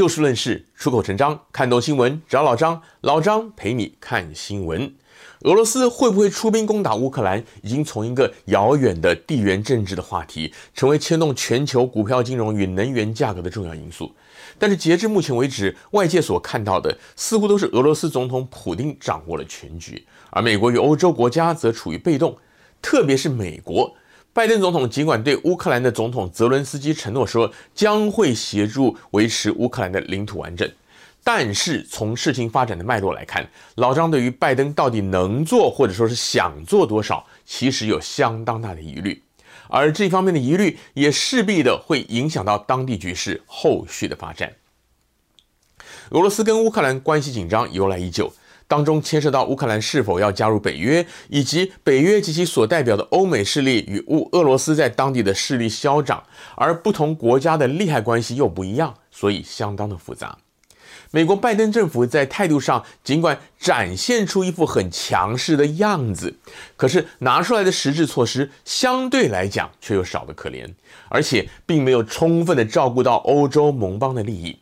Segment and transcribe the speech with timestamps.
[0.00, 4.94] 就事论事，出口成章，看懂新闻找老张，老张陪你看新闻。
[5.40, 14.10] 俄罗斯会不会出兵攻打乌克兰，已经从一个遥远的地缘政治的话题，成为牵动全球股票、金融与能源价格的重要因素。
[14.58, 22.38] 但是截至目前为止，外界所看到的似乎都是俄罗斯总统普丁掌握了全局，而美国与欧洲国家则处于被动。
[22.80, 23.94] 特别是美国，
[24.32, 30.70] 拜登总统尽管对乌克兰的总统泽伦斯基承诺说将会协助维持乌克兰的领土完整。
[31.22, 39.22] 但是从事情发展的脉络来看，老张对于拜登到底能做或者说是想做多少，其实有相当大的疑虑，
[39.68, 44.54] 而这方面的疑虑也势必的会影响到当地局势后续的发展。
[46.10, 48.32] 俄罗斯跟乌克兰关系紧张由来已久，
[48.70, 56.22] 当中牵涉到乌克兰是否要加入北约，以及北约及其所代表的欧美势力与乌俄罗斯在当地的势力消长，
[56.54, 60.38] 而不同国家的利害关系又不一样，所以相当的复杂。
[61.10, 66.36] 美国拜登政府在态度上尽管展现出一副很强势的样子，
[66.76, 70.72] 可是拿出来的实质措施相对来讲却又少得可怜，
[71.08, 74.60] 而且并没有充分的照顾到欧洲盟邦的利益。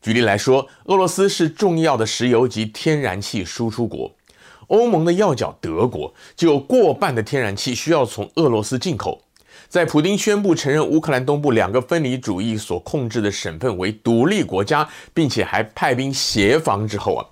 [0.00, 4.14] 举例来说，俄罗斯是重要的石油及天然气输出国，
[4.68, 9.22] 欧盟的要角德国就有过半的天然气需要从俄罗斯进口。
[9.68, 17.26] 在普丁宣布承认乌克兰东部两个分离主义所控制的省份为独立国家，并且还派兵协防之后啊，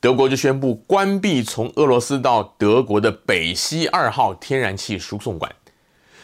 [0.00, 5.52] 德国就宣布关闭从俄罗斯到德国的北溪二号天然气输送管。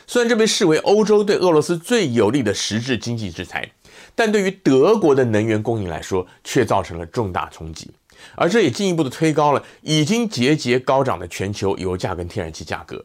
[0.06, 3.70] 虽然这被视为欧洲对俄罗斯最有力的实质经济制裁，
[4.19, 7.88] 但对于德国的能源供应来说，却造成了重大冲击，
[8.34, 13.05] 而这也进一步的推高了已经节节高涨的全球油价跟天然气价格。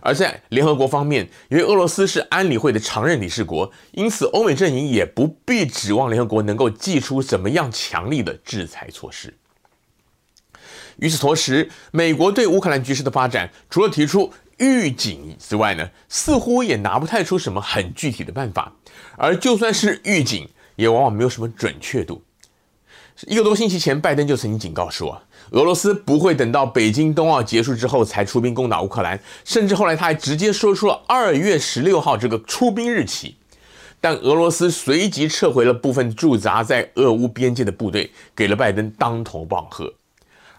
[0.00, 9.34] 而在联合国方面，由于俄罗斯是安理会的常任理事国，因此欧美阵营也不必指望联合国能够祭出怎么样强力的制裁措施。
[10.96, 18.72] 与此同时，美国对乌克兰局势的发展，除了提出预警之外呢，似乎也拿不太出什么很具体的办法。
[19.16, 22.22] 而就算是预警，也往往没有什么准确度。
[23.26, 25.20] 一个多星期前，拜登就曾经警告说，
[25.50, 33.36] 俄罗斯不会等到北京冬奥结束之后才出兵攻打乌克兰，甚至后来他还直接说出了二月十六号这个出兵日期。
[34.00, 39.92] 但俄罗斯随即撤回了部分驻扎在俄乌边界的部队，给了拜登当头棒喝。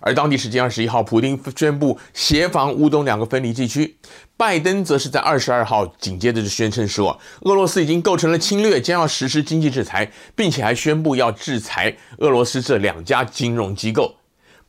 [0.01, 3.97] 而当地时间二十一号，普丁宣布协防乌东两个分离地区，
[4.37, 14.15] 拜登则是在二十二号紧接着就宣称说，俄罗斯已经构成了侵略，将要实施经济制裁，并且还宣布要制裁俄罗斯这两家金融机构。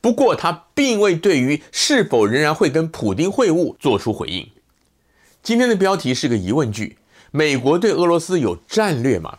[0.00, 4.48] 不过，他并未对于是否仍然会跟普丁会晤做出回应。
[5.42, 6.96] 今天的标题是个疑问句：
[7.30, 9.38] 美国对俄罗斯有战略吗？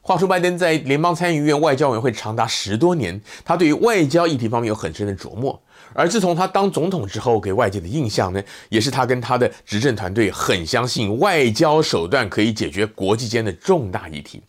[0.00, 5.60] 话说，拜登在联邦参议院外交委员会长达十多年，他对于外交议题方面有很深的琢磨。
[5.92, 14.42] 而自从他当总统之后，给外界的印象呢，也是他跟他的执政团队很相信外交手段可以解决国际间的重大议题。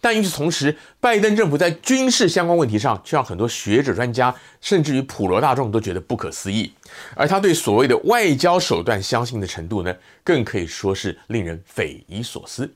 [0.00, 6.72] 但与此同时，拜登政府在军事相关问题上，却让很多学者、专家，甚至于普罗大众都觉得不可思议。
[7.14, 12.68] 而他对所谓的外交手段相信的程度呢，更可以说是令人匪夷所思。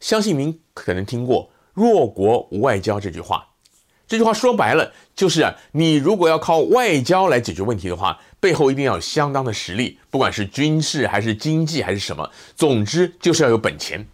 [0.00, 3.48] 相信您可能听过“弱国无外交”这句话。
[4.06, 14.06] 这句话说白了就是啊，你如果要靠外交来解决问题的话，背后一定要有相当的实力，不管是军事还是经济还是什么，总之就是要有本钱。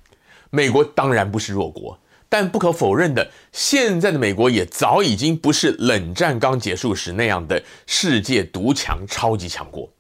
[0.51, 1.99] 美国当然不是弱国，
[2.29, 9.91] 但不可否认的，现在的美国也早已经不是冷战刚结束时那样的世界独强超级强国。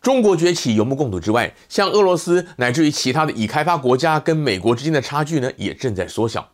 [0.00, 6.50] 中国崛起有目共睹之外，像俄罗斯乃至于其他的已开发国家跟美国之间的差距呢，也正在缩小。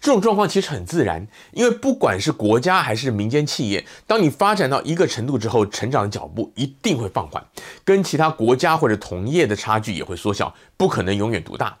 [0.00, 7.44] 这种状况其实很自然，因为不管是国家还是民间企业，当你发展到一个程度之后，成长的脚步一定会放缓，
[7.84, 11.76] 跟其他国家或者同业的差距也会缩小，不可能永远独大。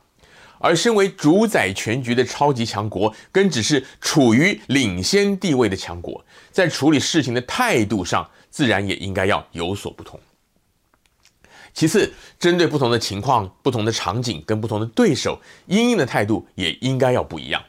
[0.58, 10.20] 而身为主宰全局的超级强国，跟只是处于领先地位的强国，在处理事情的态度上，自然也应该要有所不同。
[11.72, 17.62] 其次，针对不同的情况、不同的场景跟不同的对手，因应的态度也应该要不一样。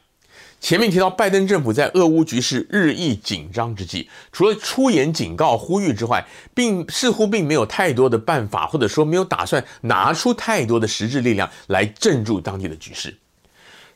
[0.59, 13.18] 前面提到，拜登政府在俄乌局势日益紧张之际，除了出言警告、呼吁之外，并似乎并没有太多的办法，或者说没有打算拿出太多的实质力量来镇住当地的局势。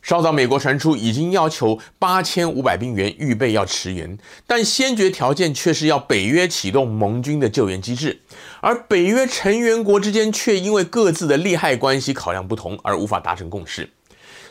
[0.06, 4.16] 稍早，美国传出已经要求八千五百兵员预备要驰援，
[4.46, 8.22] 但先决条件却是要北约启动盟军的救援机制，
[8.62, 13.90] 而北约成员国之间却因为各自的利害关系考量不同而无法达成共识。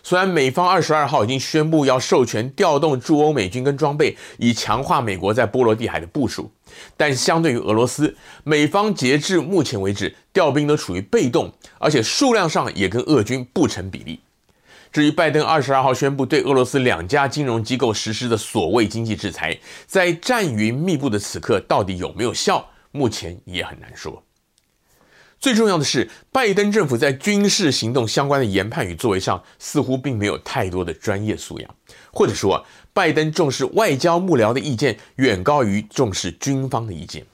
[0.03, 6.51] 虽然美方二十二号已经宣布要授权调动驻欧美军跟装备，以强化美国在波罗的海的部署，
[6.97, 14.19] 但相对于俄罗斯，美方截至目前为止调兵都处于被动，而且数量上也跟俄军不成比例。
[14.95, 19.59] 至于拜登二十二号宣布对俄罗斯两家金融机构实施的所谓经济制裁，
[19.89, 22.65] 在战云密布的此刻，到底有没有效？
[22.93, 24.23] 目前也很难说。
[25.41, 31.75] 最重要的是，拜登政府在军事行动相关的研判与作为上，似乎并没有太多的专业素养，
[32.13, 37.27] 或者说，拜登重视外交幕僚的意见远高于重视军方的意见。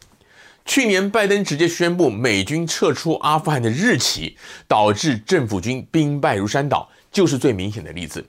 [0.64, 8.24] 去年，拜登直接宣布美军撤出阿富汗的日期，导致政府军兵败如山倒，就是最明显的例子。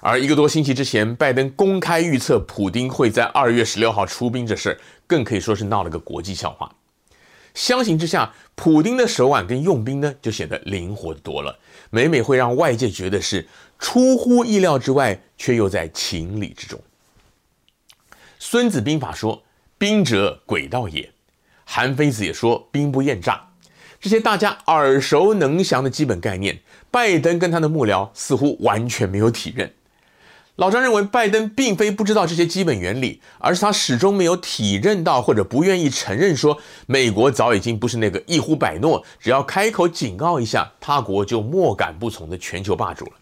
[0.00, 6.70] 而一个多星期之前，拜登公开预测普丁会在二月十六号出兵这事儿，更可以说是闹了个国际笑话。
[7.54, 11.58] 相形之下，普丁的手腕跟用兵呢，就显得灵活多了，
[11.90, 13.46] 每每会让外界觉得是
[13.78, 16.80] 出乎意料之外，却又在情理之中。
[18.38, 19.42] 孙子兵法说
[19.78, 21.12] ：“兵者，诡道也。”
[21.64, 23.50] 韩非子也说：“兵不厌诈。”
[24.00, 26.58] 这些大家耳熟能详的基本概念，
[26.92, 29.72] 拜登跟他的幕僚似乎完全没有体认。
[30.56, 43.12] 老张认为，拜登并非不知道这些基本原理，而是他始终没有体认到，或者不愿意承认说，美国早已经不是那个一呼百诺，只要开口警告一下，他国就莫敢不从的全球霸主了。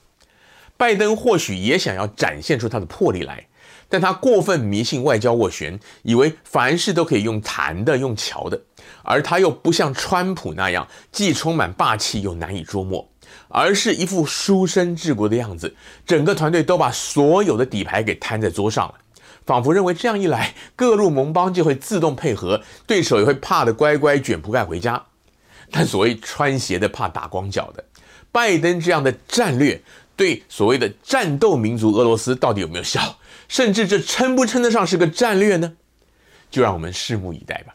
[0.77, 3.47] 拜登或许也想要展现出他的魄力来，
[3.89, 8.61] 但他过分迷信外交斡旋，以为凡事都可以用谈的、用瞧的，
[9.05, 13.09] 而他又不像川普那样，既充满霸气又难以捉摸。
[13.49, 15.75] 而是一副书生治国的样子，
[16.07, 18.95] 整个团队都把所有的底牌给摊在桌上了，
[19.45, 25.05] 仿佛认为这样一来，各路盟邦就会自动配合，对手也会怕得乖乖卷铺盖回家。
[25.71, 27.85] 但所谓穿鞋的怕打光脚的，
[28.33, 29.81] 拜登这样的战略，
[30.17, 33.17] 对所谓的战斗民族俄罗斯到底有没有效？
[33.49, 35.73] 甚至这称不称得上是个战略呢？
[36.51, 37.75] 就让我们拭目以待吧。